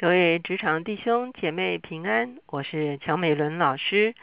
[0.00, 4.14] 各位职场弟兄姐妹平安，我是乔美伦老师。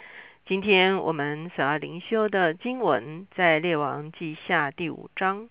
[0.46, 5.50] 今天我们所要灵修的经文在列王记下第五章，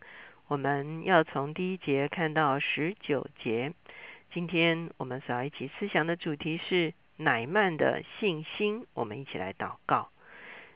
[0.48, 3.74] 我们要从第一节看到十九节。
[4.32, 8.87] 今天我们所要一起思想的主题是乃曼的信心。
[8.95, 10.09] 我们一起来祷告，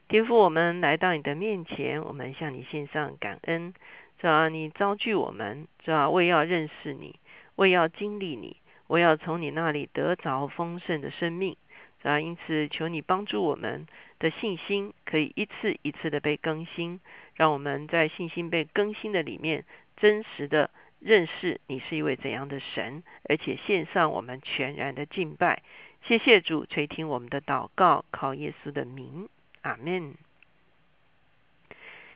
[0.09, 3.73] 天父，我们来到你的面前，我们向你献上感恩。
[4.19, 7.19] 主要你召聚我们，主要为要认识你，
[7.57, 8.55] 为要经历你。
[8.89, 11.57] 我要从你那里得着丰盛的生命，
[12.03, 12.19] 啊！
[12.19, 13.87] 因此求你帮助我们
[14.19, 17.01] 的信心可以一次一次的被更新，
[17.37, 19.65] 让我们在信心被更新的里面，
[19.97, 20.71] 真实的
[21.01, 25.63] 认识你是一位怎样的神，而且献上我们全然的敬拜。
[26.05, 29.29] 谢谢主垂听我们的祷告，靠耶稣的名，
[29.63, 30.15] 阿门。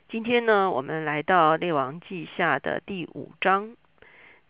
[0.09, 3.77] 今天呢，我们来到列王记下的第五章。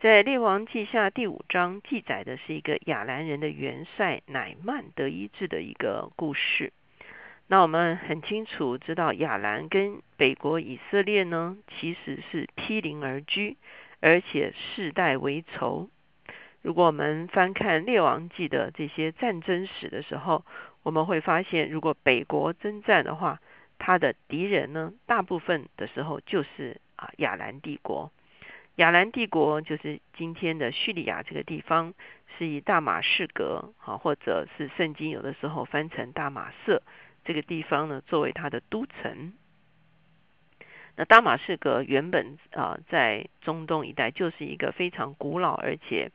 [0.02, 6.72] 在列王记下第五章记载的是一个亚兰人的元帅乃曼得医治的一个故事。
[7.46, 13.56] 那我们很清楚知道，亚兰跟北国以色列呢，其实是毗邻而居，
[14.00, 15.88] 而且世代为仇。
[16.62, 20.44] 如果我们翻看列王记的这些战争史的时候，
[20.82, 23.40] 我们会发现，如果北国征战的话，
[23.78, 28.10] 他的敌人呢，大部分的时候就是啊亚兰帝国。
[28.76, 31.92] 亚兰帝国就是今天的叙利亚这个地方，
[32.38, 36.82] 是以大马士革，啊，或者是圣经有的时候翻成大马色
[37.24, 39.34] 这个地方呢，作为它的都城。
[40.96, 46.10] 那大马士革原本啊，在中东一带就是一个非常古老而且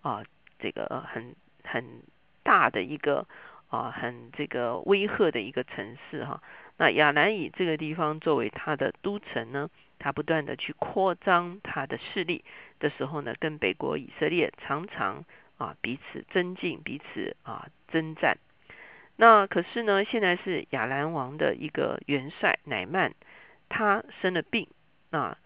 [0.00, 0.22] 啊，
[0.58, 2.02] 这个很很
[2.42, 3.26] 大的一个
[3.68, 6.42] 啊，很这个威吓的一个城市哈。
[6.78, 9.68] 那亚兰以这个地方作为它的都城呢？
[9.98, 12.44] 他不断的去扩张他的势力
[12.78, 15.24] 的时候呢，跟北国以色列常常
[15.56, 18.38] 啊彼此增进，彼此啊征战。
[19.16, 23.12] 那可是呢，现在是亚兰王的一个元帅乃曼，
[23.68, 24.68] 他生了病
[25.10, 25.36] 啊，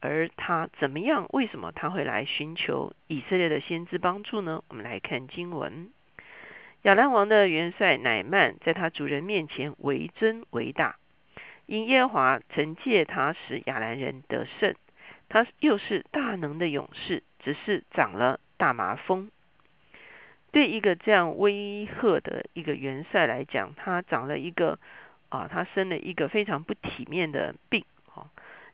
[0.00, 1.26] 而他怎么样？
[1.30, 4.62] 为什么他会来寻求以色列的先知帮助呢？
[4.68, 5.90] 我们来看经文：
[6.82, 10.96] 亚兰王的元帅乃曼在他主人面前为尊为大。
[11.72, 14.74] 因耶和华曾借他使亚兰人得胜，
[15.30, 19.30] 他又是大能的勇士，只是长了大麻风。
[20.50, 24.78] 对一个这样威吓的一个元帅来讲，他长了一个
[25.30, 28.28] 啊，他生了一个非常不体面的病，啊，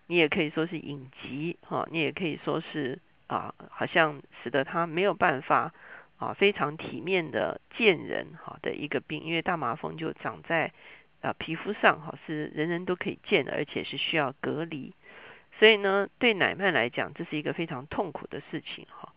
[0.08, 2.98] 你也可以说是隐疾，哈，你也可以说是
[3.28, 5.72] 啊，好像使得他没有办法
[6.16, 10.72] 啊，非常体面的见人，哈的一个病，因为大麻风就长在。
[11.20, 14.94] 啊，皮肤上哈是人人都可以见的，而且是需要隔离。
[15.58, 19.12] 所以呢，对乃曼来讲，这是一个非常痛苦的事情哈。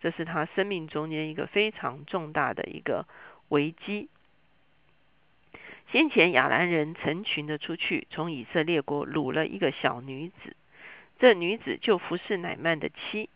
[0.00, 3.06] 这是他生命中间一个非常重大的一个
[3.48, 4.08] 危机。
[5.90, 10.56] 先前亚兰人成群的出去，从以色列国掳了一个小女子，
[11.18, 13.28] 这女子就服侍乃曼的妻。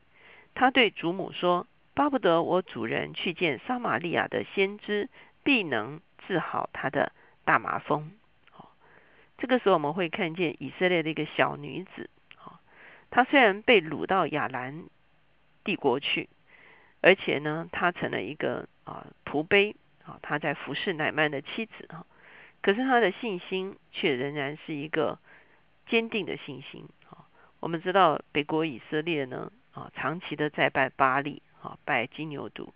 [0.54, 5.10] 他对祖母说：“巴不得我主人去见撒玛利亚的先知，
[5.42, 7.10] 必能治好他的。”
[7.44, 8.10] 大麻风，
[8.50, 8.74] 好，
[9.38, 12.60] 这个时候我们会看见以色列的一个小女子，好，
[13.10, 14.84] 她虽然被掳到亚兰
[15.62, 16.28] 帝国去，
[17.00, 22.06] 而且呢，她成了一个啊仆婢，啊，她在服侍乃曼的妻子，哈，
[22.62, 25.18] 可是她的信心却仍然是一个
[25.86, 27.28] 坚定的信心，啊，
[27.60, 32.70] 我们知道北国以色列呢，啊，长期的在拜巴利，啊，拜金牛犊。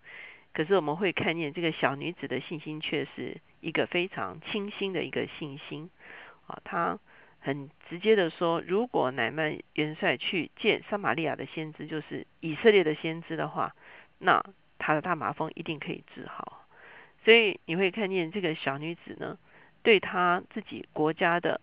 [0.51, 5.89] 可是我们会看见这个小女子的信心，却是一个非常清新的一个信心
[6.47, 6.59] 啊！
[6.63, 6.99] 他
[7.39, 13.73] 很直接的说：“如果乃曼元帅去见撒玛利亚的先知，就是以色列的先知的话，
[14.17, 14.43] 那
[14.77, 16.67] 他的大麻风一定可以治好。”
[17.23, 19.37] 所以你会看见这个小女子呢，
[19.83, 21.59] 对她自己国家的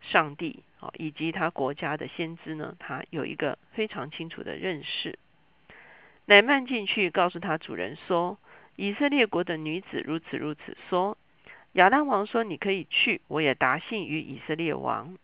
[0.00, 5.18] 上帝啊，以及她国家的先知呢，她有一个非常清楚的认识。
[6.26, 8.38] 乃曼进去，告诉他主人说
[8.76, 11.18] ：“以色列国的女子如此如此说。”
[11.72, 15.16] 亚兰王说：“你可以去，我也答信于以色列王。”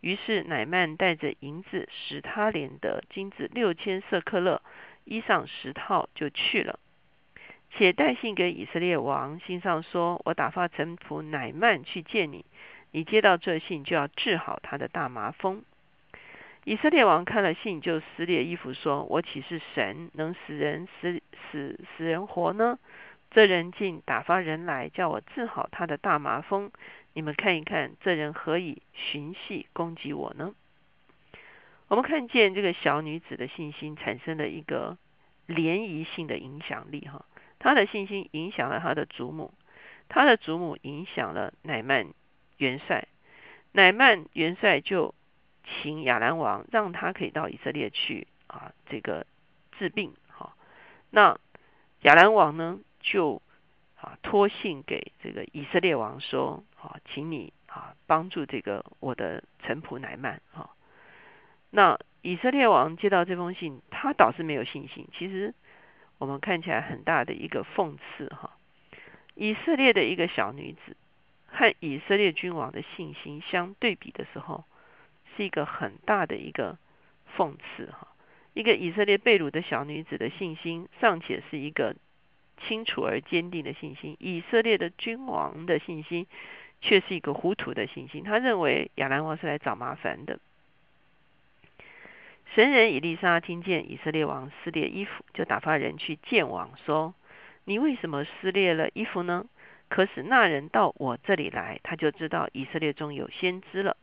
[0.00, 4.62] 于是乃曼带着银子使他连的金子六千色克勒，
[5.04, 6.78] 衣裳十套，就去了。
[7.72, 12.44] 且带信给以色列王，信上说：“我打发臣仆乃曼去见你，
[12.92, 15.64] 你接到这信，就要治好他的大麻风。”
[16.64, 21.20] 以色列王看了信，就撕裂衣服，说：“我岂是神，能使人死
[21.50, 22.78] 死死人活呢？
[23.30, 26.70] 这人竟打发人来，叫我治好他的大麻风。
[27.12, 30.54] 你们看一看，这人何以寻隙攻击我呢？”
[31.88, 34.98] 我们看见这个小女子的信心产生了一个
[35.46, 37.24] 涟漪性的影响力，哈，
[37.58, 39.54] 他的信心影响了他的祖母，
[40.08, 42.08] 他的祖母影响了乃曼
[42.58, 43.08] 元帅，
[43.72, 45.14] 乃曼元帅就
[45.64, 49.26] 请亚兰王让他可以到以色列去啊，这个
[49.78, 50.12] 治病。
[50.28, 50.54] 哈，
[51.08, 51.38] 那
[52.02, 53.42] 亚兰王呢就
[53.96, 60.40] 啊托信给这个以色列王说，啊，请你啊帮助这个我的臣仆乃曼。
[60.52, 60.70] 哈，
[61.70, 65.08] 那以色列王接到这封信，他倒是没有信心。
[65.12, 65.54] 其实。
[66.20, 68.56] 我们看起来很大的一个讽刺哈，
[69.36, 70.96] 以色列的一个小女子
[71.46, 74.64] 和以色列君王的信心相对比的时候，
[75.36, 76.76] 是一个很大的一个
[77.36, 78.08] 讽刺哈。
[78.52, 81.94] 一个以色列被掳的小女子的信心尚且是一个
[82.66, 86.26] 清楚而坚定的信心，以色列的君王的信心
[86.80, 88.24] 却是一个糊涂的信心。
[88.24, 90.38] 他认为亚兰王是来找麻烦的。
[92.54, 97.14] 神人以利沙听见以色列王撕裂衣服，就打发人去见王，说
[97.64, 99.44] ：“你为什么撕裂了衣服呢？
[99.88, 103.96] 可使那人到我这里来，他就知道以色列中有先知了。”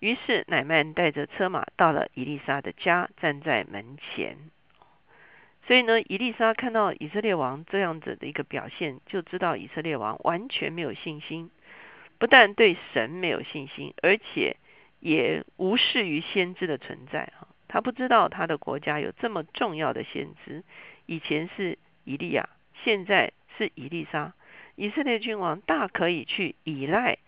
[0.00, 4.36] 于是乃曼带着车马到了以利沙的家，站在门前。
[5.66, 11.50] 所以呢，以利沙看到以色列王这样子的一个表现，就知道以色列王完全没有信心，
[12.18, 14.56] 不但对神没有信心，而且。
[15.04, 20.62] 也无视于先知的存在啊，他不知道他的国家有这么重要的先知，
[21.06, 22.48] 以前是以利亚，
[22.84, 24.32] 现在是以利沙。
[24.76, 27.18] 以色列君王大可以去依赖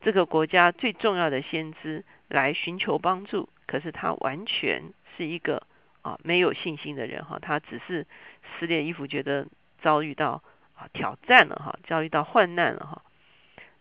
[0.00, 4.82] 这个国家最重要的先知来寻求帮助，可是他完全
[5.16, 5.64] 是一个
[6.04, 8.06] 啊没有信心的人哈，他只是
[8.60, 9.48] 撕裂衣服，觉得
[9.82, 10.40] 遭遇到
[10.76, 13.02] 啊挑战了哈，遭遇到患难了哈。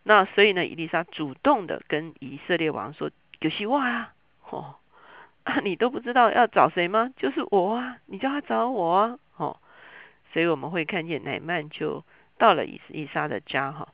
[0.02, 3.12] 那所以呢，伊丽莎主动的跟以色列王说。
[3.40, 4.14] 有希望啊！
[4.50, 4.76] 哦，
[5.66, 7.12] 你都不知道要找谁吗？
[7.18, 7.98] 就是我啊！
[8.06, 9.20] 你叫他找我啊！
[9.36, 9.58] 哦，
[10.32, 12.06] 所以我们会看见乃曼就
[12.38, 13.90] 到了以以莎的家哈。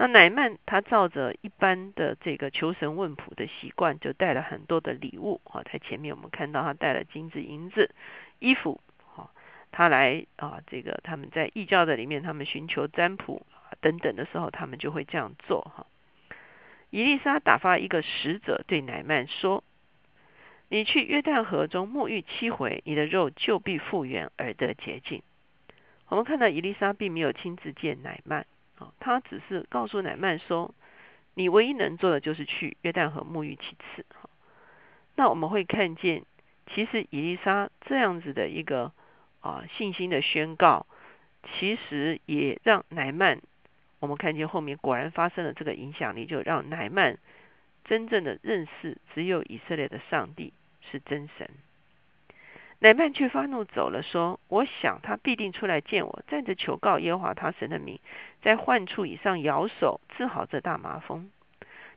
[0.00, 5.62] 那乃曼他照着一般的这个求神问卜的习惯，就带了很多的礼物哈。
[5.70, 7.94] 在前面我们看到他带了金子、银子、
[8.38, 9.30] 衣服哈。
[9.70, 13.44] 他来啊，这个他们在异教的里面，他们寻求占卜
[13.82, 15.86] 等等的时候，他们就会这样做哈。
[16.88, 19.62] 伊丽莎打发一个使者对乃曼说
[20.70, 25.22] ：“你去约旦河中沐浴七回，你的肉就必复原而得洁净。”
[26.08, 28.46] 我们看到伊丽莎并没有亲自见乃曼，
[28.80, 30.74] 啊，他只是告诉乃曼说
[31.34, 34.28] ：“你唯一能做的就是去约旦河沐浴七次。”哈，
[35.14, 36.24] 那我们会看见，
[36.66, 38.92] 其实伊丽莎这样子的一个
[39.40, 40.86] 啊信心的宣告，
[41.44, 43.40] 其实也让乃曼。
[43.98, 47.18] 我们看见后面果然发生了这个影响力，就让乃曼
[47.84, 50.54] 真正的认识只有以色列的上帝
[50.90, 51.50] 是真神。
[52.82, 58.00] 乃曼却发怒走了，说：“我想他必定出来见我，站着求告耶和华他神的名，
[58.40, 61.30] 在患处以上摇手治好这大麻风。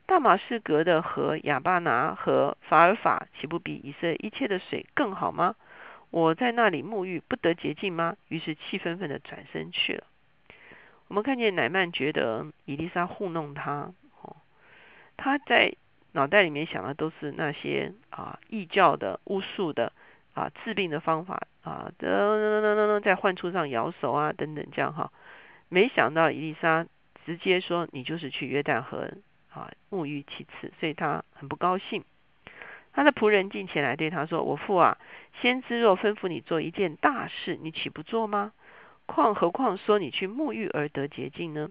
[0.05, 5.55] 大马士革的河亚巴拿和法尔法，岂不比以色列一切的水更好吗？
[6.09, 10.03] 我在那里沐浴不得洁净吗？”于是气愤愤的转身去了。
[11.07, 14.35] 我们看见乃曼觉得伊丽莎糊弄他，哦，
[15.15, 15.73] 他在
[16.11, 19.93] 脑袋里面想的都是那些啊异教的巫术的
[20.33, 25.11] 啊治病的方法啊，等等等等等，在患处上摇手啊等等这样哈，
[25.69, 26.85] 没想到伊丽莎
[27.25, 29.09] 直接说你就是去约旦河
[29.53, 32.03] 啊沐浴其次，所以他很不高兴。
[32.95, 34.99] 他的仆人进前来对他说：“我父啊，
[35.41, 38.53] 先知若吩咐你做一件大事，你岂不做吗？”
[39.07, 41.69] 况何况说你去沐浴而得洁净呢？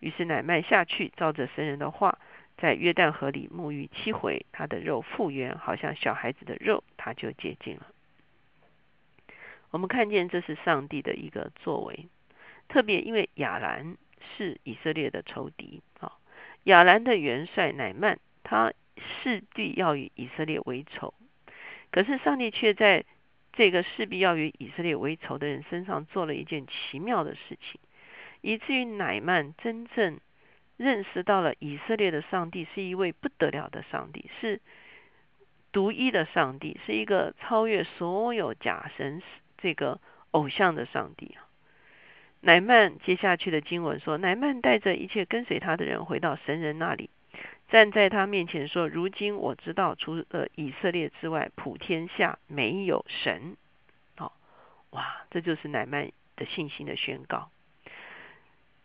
[0.00, 2.18] 于是乃麦下去，照着神人的话，
[2.58, 7.86] 在约旦河里沐浴七回，他的肉复原，好像小孩子的肉，他就洁净了。
[9.70, 12.08] 我们看见这是上帝的一个作为，
[12.68, 13.96] 特别因为亚兰
[14.36, 16.12] 是以色列的仇敌啊，
[16.64, 21.14] 亚兰的元帅乃曼，他势必要与以色列为仇，
[21.90, 23.04] 可是上帝却在。
[23.54, 27.80] 这个势必要与以色列为仇的人身上做了一件奇妙的事情，
[28.40, 30.20] 以至于乃曼真正
[30.76, 34.60] 认识到了以色列的上帝是一位不得了的上帝，是
[35.72, 39.20] 独一的上帝，是一个超越所有假神
[39.58, 40.00] 这个
[40.30, 41.44] 偶像的上帝啊。
[42.40, 47.10] 乃曼接下去的经文说，乃曼带着一切跟随他的人回到神人那里。
[47.68, 53.58] 站在他面前说：“如今我知道，除了以色列之外，普天下没有神。”
[54.16, 54.32] 好，
[54.90, 57.50] 哇，这就是乃曼的信心的宣告。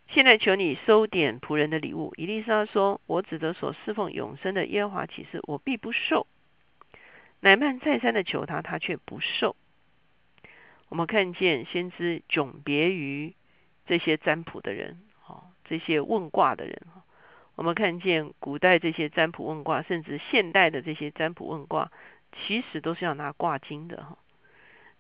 [0.10, 2.14] 现在求你收点仆人的礼物。
[2.18, 6.28] 伊丽莎说：“我指着所侍奉永生的耶和华起誓，我必不受。”
[7.40, 9.56] 乃曼再三的求他，他却不受。
[10.94, 13.34] 我们看见先知迥别于
[13.88, 16.84] 这些占卜的人，哦，这些问卦的人，
[17.56, 21.92] 我们看见古代这些占卜问卦，甚至现代的这些占卜问卦，
[22.32, 24.20] 其实都是要拿卦经的哈。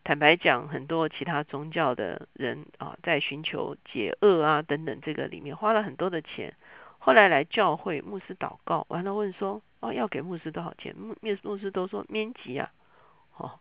[0.03, 6.55] 坦白讲，很多其他宗教的人啊，在寻求解厄啊等等这个里面花了很多的钱，
[6.97, 10.95] 后来来教会牧师祷告，完了问说，哦，要给牧师多少钱？
[10.97, 12.71] 牧牧牧师都说免急啊，
[13.38, 13.59] 哦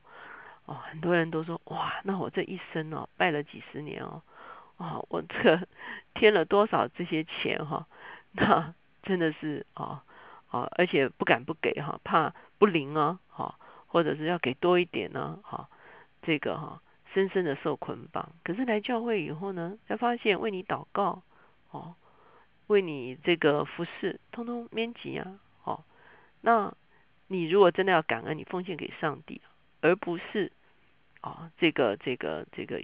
[0.66, 4.22] 哦，很多人都说，哇，那我这一生哦，拜了几十年哦，
[4.76, 5.66] 哦，我这
[6.14, 7.86] 添了多少这些钱哈？
[8.32, 10.04] 那真的是啊
[10.50, 15.68] 啊，而且不敢不给哈，怕不灵啊，哈，或者是要给多一点呢，哈。
[16.24, 16.80] 这个哈，
[17.12, 18.30] 深深的受捆绑。
[18.44, 21.20] 可是来教会以后呢，才发现为你祷告，
[21.72, 21.96] 哦，
[22.68, 25.82] 为你这个服侍，通通免急啊，哦，
[26.42, 26.72] 那
[27.26, 29.40] 你如果真的要感恩，你奉献给上帝，
[29.82, 30.50] 而不是
[31.20, 32.82] 啊，这个这个这个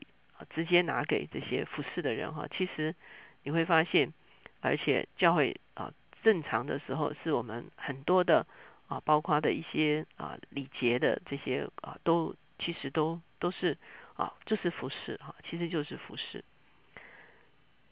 [0.50, 2.46] 直接拿给这些服侍的人哈。
[2.54, 2.94] 其实
[3.42, 4.12] 你会发现，
[4.60, 5.90] 而且教会啊，
[6.22, 8.46] 正常的时候是我们很多的
[8.88, 13.18] 啊，包括的一些啊礼节的这些啊，都其实都。
[13.40, 13.78] 都是
[14.16, 16.44] 啊，就是服侍哈，其实就是服侍。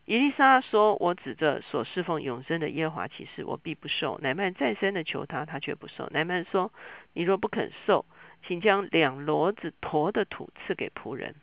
[0.07, 6.09] 伊丽莎说：“我指着所侍奉永生的耶华起誓，我必不受。”乃曼再三的求他，他却不受。
[6.09, 6.73] 乃曼说
[7.15, 8.05] ：“你若不肯受，
[8.45, 11.35] 请将两骡子驮的土赐给仆人。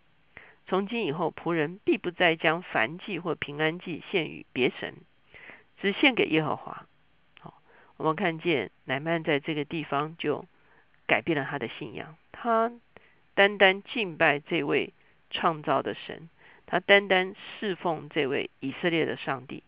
[0.68, 4.96] 从今以后，仆人必不再将燔祭或平安祭献与别神，
[5.80, 6.86] 只献给耶和华。”
[7.40, 7.62] 好，
[7.98, 10.46] 我们看见乃曼在这个地方就
[11.08, 12.72] 改变了他的信仰，他。
[13.36, 14.94] 单单敬拜这位
[15.32, 16.30] 创造的神，
[16.68, 19.64] 他单单侍奉这位以色列的上帝。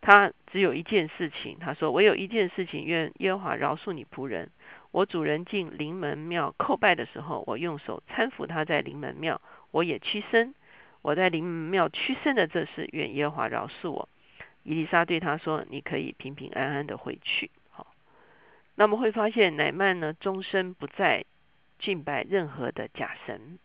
[0.00, 4.50] 他只有一件事情，他说：“我有一件事情，愿耶和华饶恕你仆人。
[4.90, 10.54] 我主人进临门庙叩拜的时候，我用手搀扶他在临门庙，我也屈身。
[11.02, 14.08] 我在临门庙屈身的这事，愿耶和华饶恕我。”
[14.62, 17.86] 伊丽莎对他说：“你可以平平安安的回去。”好，
[18.74, 21.24] 那么会发现乃曼呢，终身不再。
[21.82, 23.58] 敬拜任何的假神，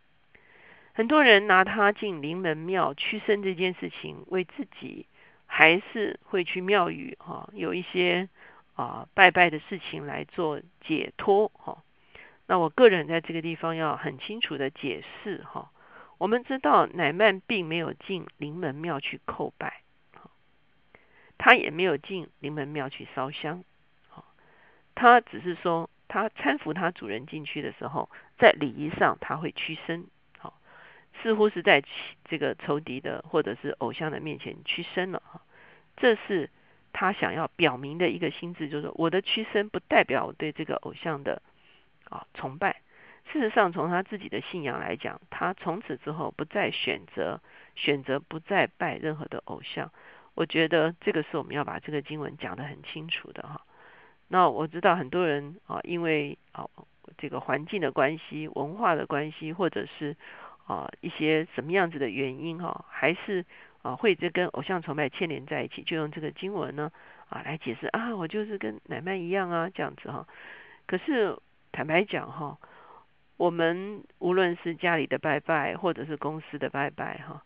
[0.94, 5.06] 很多人拿他进临门庙屈身这件事情，为自己
[5.46, 8.30] 还是会去庙宇哈，有一些
[8.76, 11.84] 啊拜拜的事情来做解脱哈。
[12.48, 15.72] 那我个人在这个地方要很清楚的解释哈，
[16.18, 19.82] 我们知道乃曼并没有进灵门庙去叩拜，
[21.38, 23.64] 他也没有进灵门庙去烧香，
[24.94, 25.90] 他只是说。
[26.08, 30.06] 他搀扶他主人进去的时候，在礼仪上他会屈身，
[31.22, 31.84] 似乎是在
[32.26, 35.42] 这个仇敌的或者是偶像的面前屈身了哈。
[35.98, 36.52] 这是
[36.98, 41.42] 他想要表明的一个心智，就是说我的屈身不代表我对这个偶像的
[42.10, 42.82] 啊崇拜。
[43.34, 47.42] 事实上，从他自己的信仰来讲，他从此之后不再选择
[47.76, 49.92] 选择不再拜任何的偶像。
[50.36, 53.62] 我觉得这个是我们要把这个经文讲得很清楚的哈。
[54.30, 56.70] 那我知道很多人啊，因为啊
[57.18, 60.16] 这个环境的关系、文化的关系，或者是
[60.66, 63.46] 啊一些什么样子的原因哈，还是
[63.86, 66.92] 啊会这跟偶像崇拜牵连在一起，就用这个经文呢
[67.30, 70.28] 啊来解释啊，我就是跟奶奶一样啊这样子哈。
[70.88, 71.38] 可是
[71.72, 72.58] 坦白讲哈，
[73.38, 77.44] 我们无论是家里的拜拜，或者是公司的拜拜哈，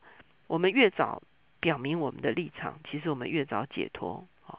[0.48, 1.22] 我们越早
[1.60, 4.58] 表明我们的立场，其实我们越早解脱啊。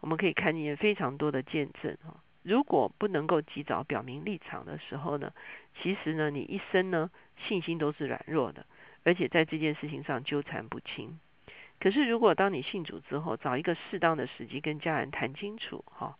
[0.00, 2.16] 我们可以看见非常多的见证啊！
[2.42, 5.30] 如果不能够及早表明立场的时候呢，
[5.82, 7.10] 其实呢，你一生呢
[7.46, 8.64] 信心都是软弱的，
[9.04, 11.18] 而且在这件事情上纠缠不清。
[11.78, 16.16] 可是，如果当你信主之后，找一个适当的时机跟家人谈清楚，哈，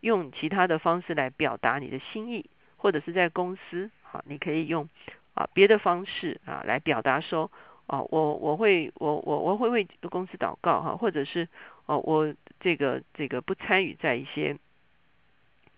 [0.00, 4.88] 用其他的方式来表达你的心意，或者是在公司，哈，你可以用
[5.34, 7.50] 啊别的方式啊来表达说，
[7.86, 11.48] 哦，我我会我我我会为公司祷告哈，或者是。
[11.86, 14.56] 哦，我这个这个不参与在一些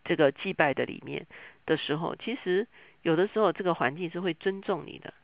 [0.04, 1.26] 这个祭拜的里面
[1.64, 2.68] 的时候，其实
[3.00, 5.14] 有的时候这个环境是会尊重你的，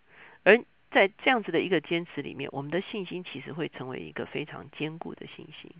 [0.42, 0.58] 而
[0.90, 5.70] 在这样子的一个坚持里面，我们的信心其实会成为一个非常坚固的信心。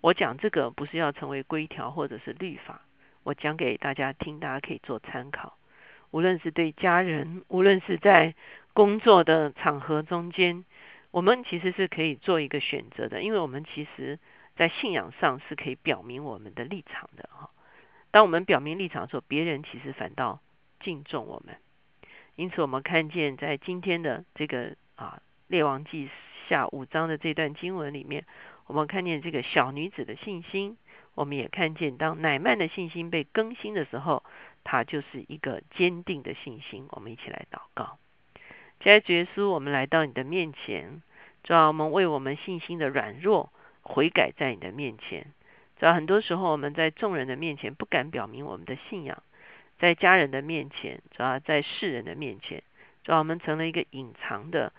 [0.00, 2.82] 我讲这个不是要成为规条或者是律法，
[3.22, 5.56] 我讲给大家听，大家可以做参考。
[6.10, 8.34] 无论是对家人，无论是在
[8.72, 10.64] 工作的场合中间。
[11.12, 14.18] 我们其实是可以做一个选择的，因为我们其实，
[14.54, 17.48] 在信仰上是可以表明我们的立场的哈。
[18.10, 20.40] 当我们表明立场的时候，别人其实反倒
[20.80, 21.56] 敬重我们。
[22.36, 26.10] 因此，我们看见在今天的这个啊列王记
[26.48, 28.26] 下五章的这段经文里面，
[28.66, 30.76] 我们看见这个小女子的信心，
[31.14, 34.22] 我们也看见当乃曼的信心被更新的时候，
[34.64, 36.86] 他就是一个坚定的信心。
[36.90, 37.98] 我们一起来祷告。
[38.82, 41.02] 现在耶稣，我们来到你的面前，
[41.42, 43.50] 主要我们为我们信心的软弱
[43.80, 45.32] 悔改在你的面前。
[45.78, 49.22] 主要很多时候我们在众人的面前不敢表明我们的信仰，
[49.78, 52.62] 在家人的面前，主要在世人的面前，
[53.04, 54.72] 主要我们成了一个隐藏的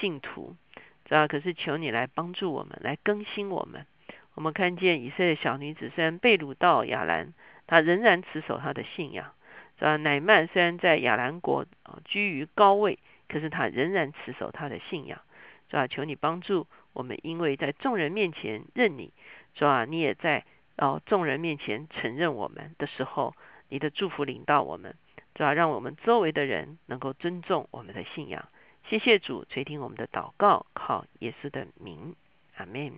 [0.00, 0.56] 信徒。
[1.04, 3.86] 主要可是求你来帮助我们，来更新我们。
[4.34, 7.32] 我们看见以色列小女子虽然被掳到亚兰，
[7.66, 9.32] 她仍然持守她的信仰。
[9.78, 11.66] 主要乃曼虽然在亚兰国
[12.04, 12.98] 居于高位。
[13.32, 15.20] 可是他仍然持守他的信仰，
[15.68, 19.12] 主要，求你帮助我们，因为在众人面前认你，
[19.54, 20.44] 主啊，你也在
[20.76, 23.32] 哦众人面前承认我们的时候，
[23.70, 24.94] 你的祝福领到我们，
[25.34, 28.46] 主要，让我们周围的人能够尊重我们的信仰。
[28.88, 32.14] 谢谢主垂听我们的祷告，靠耶稣的名，
[32.56, 32.92] 阿门。